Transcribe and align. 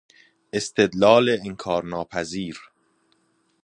استدلال 0.59 1.29
انکار 1.29 1.83
ناپذیر 1.85 2.57